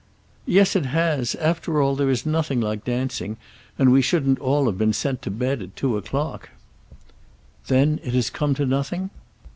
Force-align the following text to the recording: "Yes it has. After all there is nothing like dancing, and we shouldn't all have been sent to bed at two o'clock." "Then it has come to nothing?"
"Yes 0.47 0.75
it 0.75 0.87
has. 0.87 1.35
After 1.35 1.79
all 1.79 1.95
there 1.95 2.09
is 2.09 2.25
nothing 2.25 2.59
like 2.59 2.83
dancing, 2.83 3.37
and 3.77 3.91
we 3.91 4.01
shouldn't 4.01 4.39
all 4.39 4.65
have 4.65 4.75
been 4.75 4.93
sent 4.93 5.21
to 5.21 5.29
bed 5.29 5.61
at 5.61 5.75
two 5.75 5.95
o'clock." 5.95 6.49
"Then 7.67 7.99
it 8.03 8.15
has 8.15 8.31
come 8.31 8.55
to 8.55 8.65
nothing?" 8.65 9.11